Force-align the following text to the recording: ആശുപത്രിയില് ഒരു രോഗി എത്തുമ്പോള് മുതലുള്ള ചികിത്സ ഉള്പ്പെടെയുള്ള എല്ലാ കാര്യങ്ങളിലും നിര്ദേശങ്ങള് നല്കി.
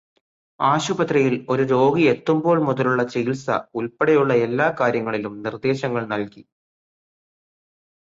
ആശുപത്രിയില് 0.59 1.37
ഒരു 1.49 1.63
രോഗി 1.63 2.03
എത്തുമ്പോള് 2.03 2.61
മുതലുള്ള 2.61 3.03
ചികിത്സ 3.03 3.47
ഉള്പ്പെടെയുള്ള 3.75 4.33
എല്ലാ 4.45 4.67
കാര്യങ്ങളിലും 4.79 5.35
നിര്ദേശങ്ങള് 5.43 6.11
നല്കി. 6.11 6.43